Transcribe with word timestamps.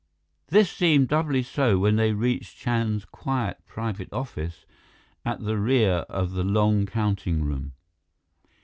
This 0.47 0.71
seemed 0.71 1.09
doubly 1.09 1.43
so 1.43 1.77
when 1.77 1.95
they 1.95 2.11
reached 2.11 2.57
Chand's 2.57 3.05
quiet 3.05 3.59
private 3.67 4.11
office 4.11 4.65
at 5.23 5.41
the 5.41 5.59
rear 5.59 6.05
of 6.09 6.31
the 6.31 6.43
long 6.43 6.87
counting 6.87 7.43
room. 7.43 7.73